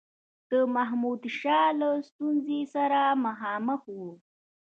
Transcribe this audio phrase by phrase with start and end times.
[0.49, 4.11] د محمودشاه له ستونزي سره مخامخ وو.